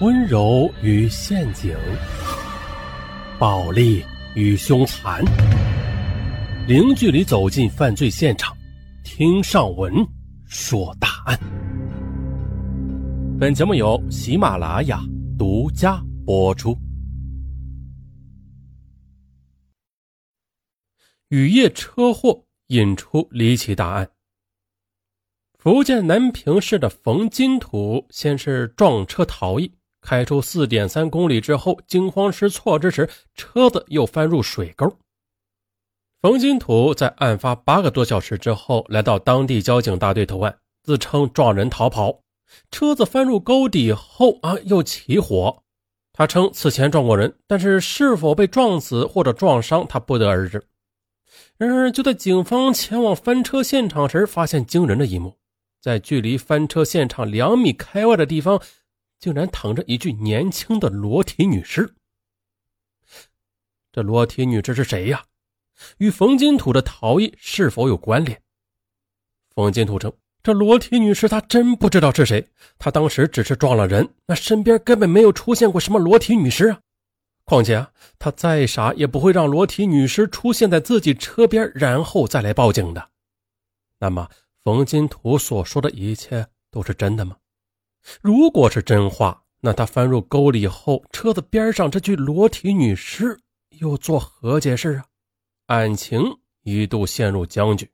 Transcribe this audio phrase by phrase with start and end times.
[0.00, 1.76] 温柔与陷阱，
[3.38, 4.02] 暴力
[4.34, 5.22] 与凶残，
[6.66, 8.56] 零距离走进犯罪现场，
[9.04, 9.92] 听上文
[10.46, 11.38] 说大案。
[13.38, 15.02] 本节目由喜马拉雅
[15.38, 16.74] 独家播出。
[21.28, 24.10] 雨夜车祸引出离奇大案。
[25.58, 29.70] 福建南平市的冯金土先是撞车逃逸。
[30.00, 34.96] 开出四点三公里之后，惊慌失措之时，车子又翻入水沟。
[36.22, 42.20] 冯金土在案发八个多小时之后，来到当地交警大队投案，自称撞人逃跑。
[42.70, 45.62] 车子翻入沟底后啊，又起火。
[46.12, 50.62] 他称此前撞过人，但是是否被撞死或者撞伤，他不得而知。
[51.56, 55.36] 然而，就在警方前往翻车现场时，发现惊人的一幕：
[55.80, 58.60] 在距离翻车现场两米开外的地方。
[59.20, 61.94] 竟然躺着一具年轻的裸体女尸。
[63.92, 65.22] 这裸体女尸是谁呀？
[65.98, 68.40] 与冯金土的逃逸是否有关联？
[69.54, 72.46] 冯金土称，这裸体女尸他真不知道是谁，
[72.78, 76.80] 他当时只是撞了人，那身边根本没有出现过什么裸体女尸啊。
[77.44, 83.10] 况且啊，他再傻也不会让裸体女尸出现在自己车边，然后再来报警的。
[83.98, 84.28] 那么，
[84.62, 87.36] 冯金土所说的一切都是真的吗？
[88.20, 93.38] 如果是真话，那他翻入沟里后，车子边上这具裸体女尸
[93.78, 95.04] 又作何解释啊？
[95.66, 96.22] 案情
[96.62, 97.90] 一度陷入僵局。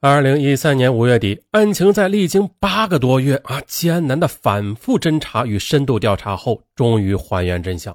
[0.00, 7.94] 二零一三年五月底，案情在历经八个多月啊艰难的反复侦查与深度调查后，终于还原真相，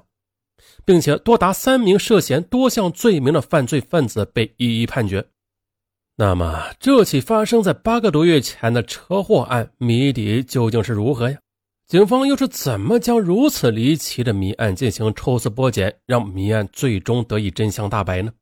[0.84, 5.26] 并且多达三名涉嫌多项罪名的犯罪分子被一一判决。
[6.18, 11.38] 那么，这起发生在八个多月前的车祸案谜底究竟是如何呀？
[11.86, 18.32] 警方又是怎么将如此离奇的谜案进行抽丝剥茧，让谜案最终得以真相大白呢？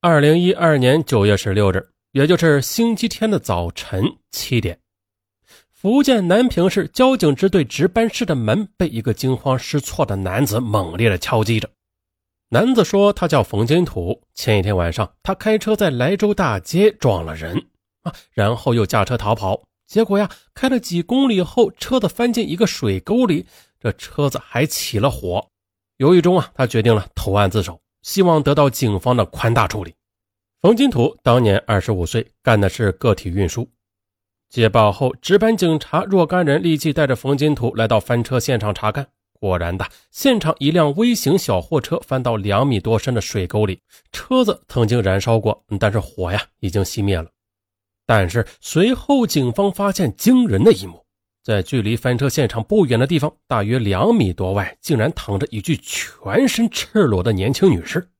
[0.00, 4.76] 二零一二年九月十六日，也就是星期天的早晨七点，
[5.72, 11.70] 福建南平市交警支队值班室的门被一个惊慌失措的男子猛烈的敲击着。
[12.50, 14.22] 男子说：“他叫冯金土。
[14.32, 17.66] 前一天晚上，他开车在莱州大街撞了人
[18.04, 19.62] 啊，然后又驾车逃跑。
[19.86, 23.44] 结果呀，开了几公里后，车子翻进一个水沟里，
[23.78, 25.46] 这车子还起了火。
[25.98, 29.94] 犹豫中啊，他决定了投案自首，希望得到警方的宽大处理。”
[30.62, 33.68] 冯金土当年二十五岁，干的是个体运输。
[34.48, 39.06] 接报后，值班警察若干人立即带着冯金土来到翻车现场查看。
[39.40, 47.30] 果然的，现场一辆微型小货车翻到两米多深的水沟里，车子曾经燃烧过，但是火呀已经熄灭了。
[48.04, 51.04] 但是随后警方发现惊人的一幕，
[51.42, 58.10] 在距离翻车现场不远的地方，大约两米多外，竟然躺着一具全身赤裸的年轻女尸。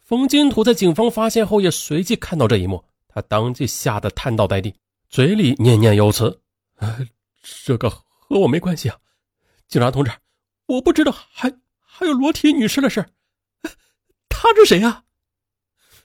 [0.00, 4.74] 冯金土在警方发现后也随即看到这一幕，他当即吓得瘫倒在地，
[5.08, 6.40] 嘴里念念有词
[7.64, 8.96] ：“这个和我没关系啊，
[9.68, 10.10] 警察同志。”
[10.66, 13.06] 我不知道还还有裸体女尸的事，
[14.28, 15.04] 他是谁呀？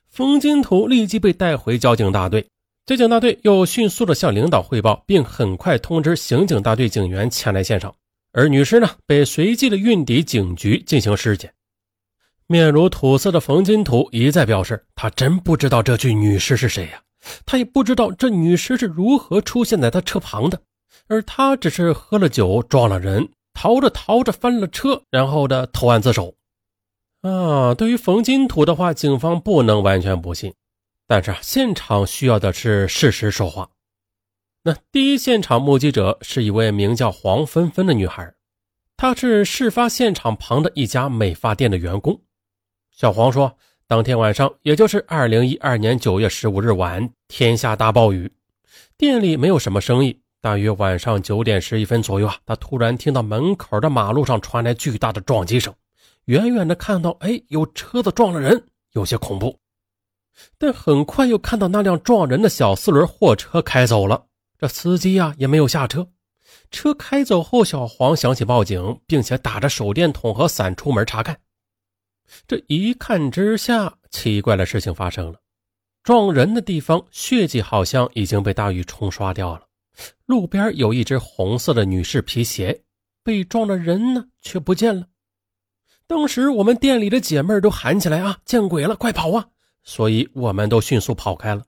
[0.08, 2.48] 冯金土立即被带回交警大队，
[2.86, 7.94] 交警大队又迅速的向领导汇报，并很快通知刑警大队警员前来现场。
[8.34, 11.54] 而女尸呢，被随即的运抵警局进行尸检。
[12.46, 17.02] 面如土色的冯金土一再表示，他真不知道这具女尸是谁呀，
[17.46, 20.62] 他也不知道这女尸是如何出现在他车旁的，
[21.08, 23.28] 而他只是喝了酒撞了人。
[23.54, 26.36] 逃着逃着翻了车，然后的投案自首。
[27.22, 30.54] 啊，对于冯金土的话，警方不能完全不信，
[31.08, 33.70] 但是啊现场需要的是事实说话。
[34.64, 38.34] 那第一现场目击者是一位名叫黄芬芬的女孩，
[38.98, 42.22] 她是事发现场旁的一家美发店的员工。
[42.92, 43.58] 小黄说，
[43.88, 48.32] 当天晚上，也就是二零一二年九月十五日晚，天下大暴雨，
[48.98, 50.21] 店里没有什么生意。
[50.42, 55.72] 大约晚上九点十一分左右啊，他突然听到门口的马路上传来巨大的撞击声，
[56.26, 59.60] 远远的看到，哎，有车子撞了人，有些恐怖。
[60.58, 64.26] 但很快又看到那辆撞人的小四轮货车开走了，
[64.58, 66.08] 这司机呀也没有下车。
[66.72, 71.38] 车开走后，小黄想起报警，并且打着手电筒和伞出门查看。
[72.48, 75.40] 这一看之下，奇怪的事情发生了，
[76.02, 79.68] 撞人的地方血迹好像已经被大雨冲刷掉了。
[80.32, 82.84] 路边有一只红色的女士皮鞋，
[83.22, 85.08] 被撞的人呢却不见了。
[86.08, 89.50] 当时我们店里的姐妹都喊起来啊，见鬼了，快跑啊！
[89.84, 91.66] 所以我们都迅速跑开了。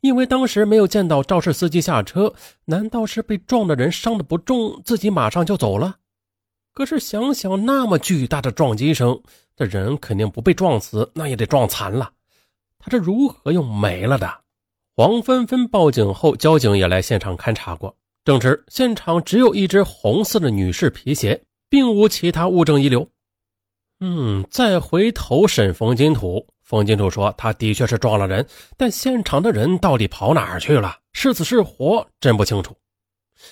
[0.00, 2.34] 因为当时没有见到肇事司机下车，
[2.64, 5.98] 难道是被撞的人伤的不重，自己马上就走了？
[6.72, 9.22] 可是想想那么巨大的撞击声，
[9.54, 12.10] 这人肯定不被撞死，那也得撞残了。
[12.80, 14.28] 他这如何又没了的？
[14.96, 23.08] 黄芬芬报警后，交警也来现场勘查过，证实现场只有一只红色的女士皮鞋，并无其他物证遗留。
[24.00, 28.46] 嗯，再回头审冯金土，冯金土说他的确是撞了人，
[28.76, 30.96] 但现场的人到底跑哪儿去了？
[31.12, 32.76] 是死是活，真不清楚。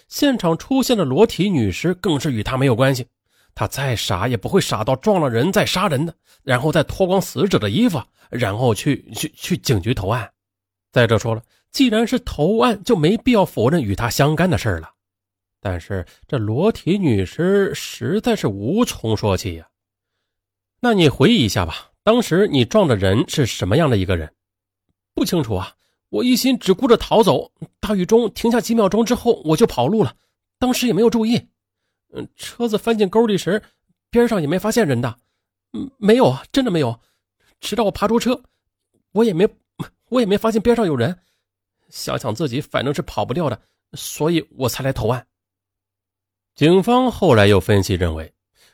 [0.07, 3.07] 现场出现的裸体女尸更是与他没有关系。
[3.55, 8.01] 他再傻也不会傻到撞了人再杀人的，然后再脱光死者的衣服，
[8.31, 10.31] 然后去去去警局投案。
[10.93, 14.91] 再者说了，既然是投案，就没必要否认与他相干的事了。
[15.61, 19.69] 但是这裸体女尸实在是无从说起呀。
[20.81, 24.33] 那你回忆一下吧，当时你撞的人是什么样的一个人？
[25.15, 25.75] 不清楚啊，
[26.11, 27.51] 我一心只顾着逃走。
[27.81, 30.15] 大雨中停下几秒钟之后，我就跑路了，
[30.59, 31.49] 当时也没有注意。
[32.13, 33.63] 嗯，车子翻进沟里时，
[34.11, 35.19] 边上也没发现人的，
[35.73, 37.01] 嗯，没有啊，真的没有。
[37.61, 38.41] 直到我爬出车，
[39.11, 39.49] 我也没，
[40.09, 41.19] 我也没发现边上有人。
[41.89, 43.61] 想想自己反正是跑不掉的，
[43.95, 45.27] 所以我才来投案。
[46.55, 48.33] 警方后来又分析认为，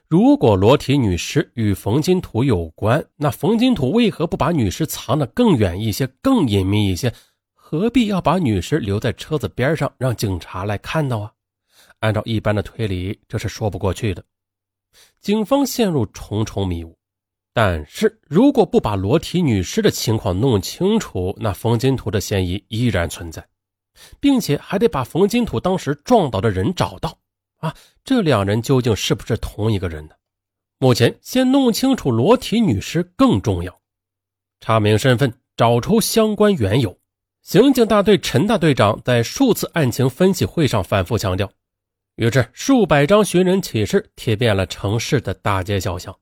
[0.09, 7.13] 如果裸体女尸与冯金土有关，那冯金土为何不把女尸藏得更远一些、更隐秘一些？
[7.53, 11.33] 何必要把女尸留在车子边上，让警察来看到啊？
[12.01, 14.23] 按照一般的推理，这是说不过去的。
[15.21, 16.97] 警方陷入重重迷雾。
[17.55, 23.47] 但是如果不把裸体女尸的情况弄清楚，那冯金土的嫌疑依然存在，
[24.19, 27.17] 并且还得把冯金土当时撞倒的人找到。
[27.59, 27.73] 啊，
[28.05, 30.15] 这两人究竟是不是同一个人呢？
[30.79, 33.81] 目前先弄清楚裸体女尸更重要，
[34.61, 36.99] 查明身份，找出相关缘由。
[37.43, 41.49] 刑警大队陈大队长在数次案情分析会上反复强调。
[42.17, 46.15] 于是，数百张寻人启事贴遍了城市的大街小巷。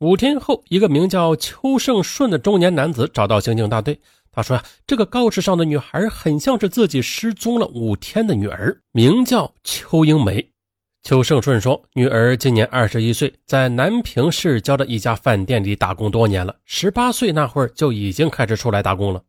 [0.00, 4.00] 五天后，一个名叫邱胜顺的中年男子找到刑警大队。
[4.32, 10.50] 他说：“呀，这个告示上的女孩很像是自己失踪了五天的女儿，名叫邱英梅。”
[11.04, 16.56] 邱胜顺说：“女儿今年二十一岁，在南平市郊的一家饭店里打工多年了。
[16.64, 19.22] 十八岁那会儿就已经开始出来打工了。”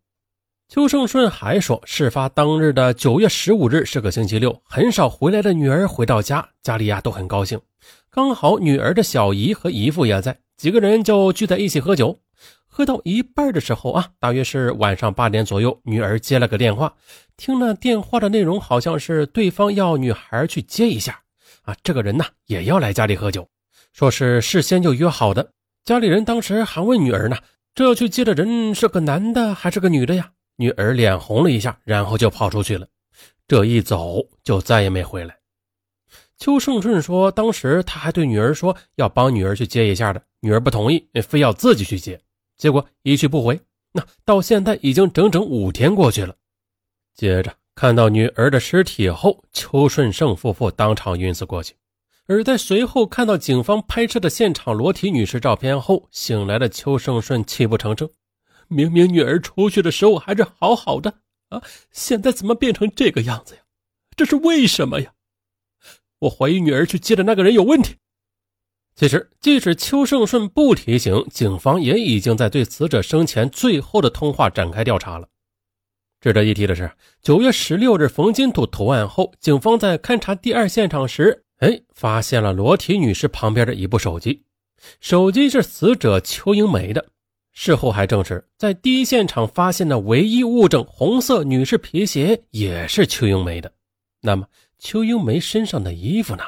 [0.67, 7.61] 邱胜顺还说，事发当日的九月十五日是个星期六，很少回来的女儿回到家，家里呀都很高兴。
[8.09, 12.19] 刚好女儿的小姨和姨父也在，几个人就聚在一起喝酒。
[12.67, 16.93] 喝到一半的时候啊，大约是晚上八点左右，女儿接了个电话，
[17.37, 21.21] 听了电话的内容好像是对方要女孩去接一下
[21.61, 23.47] 啊，这个人呢也要来家里喝酒，
[23.93, 25.51] 说是事先就约好的。
[25.85, 27.37] 家里人当时还问女儿呢，
[27.73, 30.31] 这去接的人是个男的还是个女的呀？
[30.57, 32.85] 女儿脸红了一下，然后就跑出去了。
[33.47, 35.37] 这一走就再也没回来。
[36.37, 42.19] 邱胜顺说，当时他还对女儿说要帮女儿去接一下的，女儿不同意，非要自己去接。
[42.57, 43.59] 结果一去不回。
[43.91, 46.35] 那到现在已经整整五天过去了。
[47.13, 51.73] 接着看到女儿的尸体后，邱顺胜夫妇当场晕死过去。
[52.27, 58.09] 而在随后看到警方拍摄的现场裸体女尸照片后，醒来的邱胜顺泣不成声。
[58.67, 61.13] 明明女儿出去的时候还是好好的
[61.49, 61.61] 啊，
[61.91, 63.61] 现在怎么变成这个样子呀？
[64.17, 65.13] 这是为什么呀？
[66.25, 67.95] 我怀疑女儿去接的那个人有问题。
[68.95, 75.27] 其实，即使邱胜顺不提醒，警方也已经在对死者生前最后的通话展开调查了。
[76.21, 76.89] 值得一提的是，
[77.21, 84.43] 九月十六日冯金土投案后，警方在勘查第二现场时，哎，发现了裸体女士旁边的一部手机，
[85.01, 87.05] 手机是死者邱英梅的。
[87.51, 93.71] 事后还证实，在第一现场发现的唯一物证——红色女士皮鞋，也是邱英梅的。
[94.21, 94.47] 那么，
[94.85, 96.43] 邱英梅身上的衣服呢？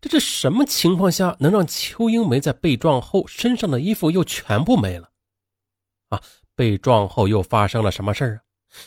[0.00, 5.08] 这是什么情况下能让邱英梅在被撞后身上的衣服又全部没了？
[6.08, 6.20] 啊，
[6.56, 8.40] 被撞后又发生了什么事啊？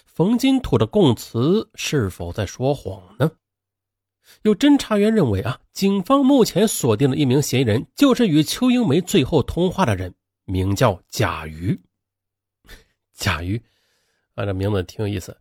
[0.05, 3.31] 冯金土的供词是否在说谎呢？
[4.41, 10.13] 有侦查员认为，啊，警方目前锁定的一名嫌疑人就是与邱英梅最后通话的人。
[10.43, 11.79] 名叫贾瑜。
[13.13, 13.63] 贾瑜，
[14.33, 15.37] 啊，这名字挺有意思。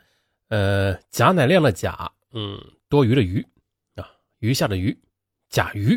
[0.50, 2.58] 呃，贾乃亮的贾，嗯，
[2.94, 3.44] 多余的余，
[3.96, 4.08] 啊，
[4.38, 4.96] 余下的余，
[5.50, 5.96] 甲鱼，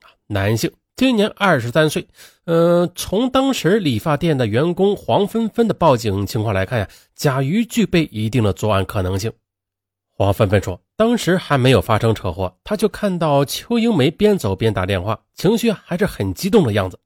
[0.00, 2.04] 啊，男性，今年二十三岁。
[2.46, 9.32] 呃，从当时理发店的员工黄芬芬的报警情况来看呀，甲鱼具备一定的作案可能性。
[10.10, 16.98] 黄芬芬说，当时还没有发生车祸，他就看到邱英梅边走边打电话，情绪还是很激动的样子。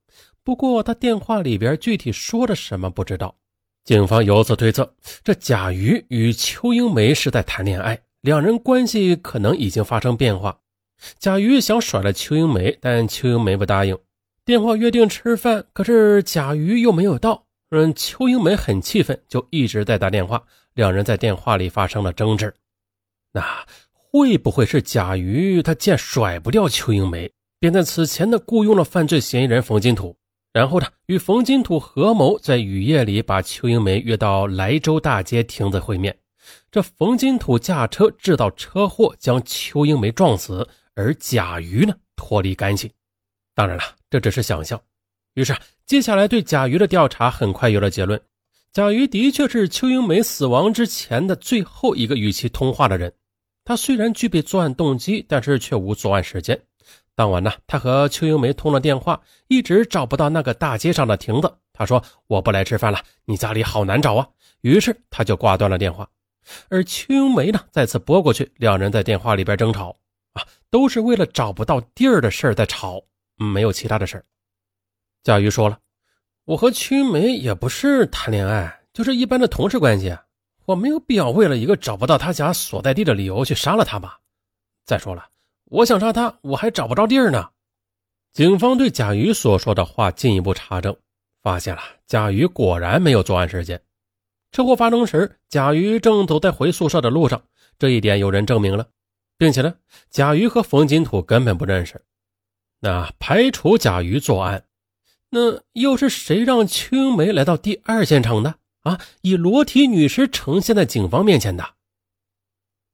[0.43, 3.37] 不过他电话里边具体说的什么不知道。
[3.85, 10.59] 警方由此推测，这贾鱼与邱英梅是在谈恋爱，两人关系可能已经发生变化。
[11.21, 13.97] 贾瑜想甩了邱英梅，但邱英梅不答应。
[14.45, 17.45] 电话约定吃饭，可是贾瑜又没有到。
[17.71, 20.42] 嗯，邱英梅很气愤，就一直在打电话。
[20.75, 22.52] 两人在电话里发生了争执。
[23.33, 27.30] 那会不会是贾瑜他见甩不掉邱英梅，
[27.61, 30.16] 便在此前呢雇佣了犯罪嫌疑人冯金土？
[30.52, 36.16] 然后呢，与冯金土合谋，在雨夜里把邱英梅约到莱州大街亭子会面。
[36.71, 42.91] 这冯金土驾车制造车祸，将邱英梅撞死，而贾瑜呢脱离干系。
[43.55, 44.81] 当然了，这只是想象。
[45.35, 48.21] 于是，接下来对贾瑜的调查很快有了结论：
[48.73, 53.12] 贾瑜的确是邱英梅死亡之前的最后一个与其通话的人。
[53.65, 56.59] 他虽然具备作案动机，但是却无作案时间。
[57.15, 61.53] 当晚呢，他和邱英梅通了电话，一直找不到那个大街上的亭子。
[61.73, 64.29] 他说：“我不来吃饭了，你家里好难找啊。”
[64.62, 66.09] 于是他就挂断了电话。
[66.69, 69.97] 而邱英梅呢，再次拨过去，两人在电话里边争吵
[70.33, 73.03] 啊，都是为了找不到地儿的事儿在吵，
[73.37, 74.25] 没有其他的事儿。
[75.23, 75.79] 贾瑜说了
[76.45, 80.17] ：“我和邱英梅也不是谈恋爱，就是一般的同事关系，
[80.65, 84.19] 我没有必要为了一个找不到他家所在地的理由去杀了他吧。
[84.85, 85.26] 再说了。”
[85.69, 87.50] 我想杀他，我还找不着地儿呢。
[88.33, 90.97] 警方对贾瑜所说的话进一步查证，
[91.43, 93.83] 发现了贾瑜果然没有作案时间。
[94.57, 97.43] 车祸发生时，贾瑜正走在回宿舍的路上，
[97.79, 98.87] 这一点有人证明了，
[99.37, 99.75] 并且呢，
[100.09, 102.01] 贾瑜和冯金土根本不认识。
[102.81, 104.65] 那排除贾瑜作案，
[105.29, 108.55] 那又是谁让青梅来到第二现场的？
[108.85, 111.75] 啊，以裸体女尸呈现在警方面前的？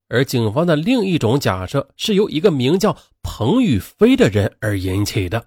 [0.08, 5.46] 而警方的另一种假设是由一个名叫彭宇飞的人而引起的。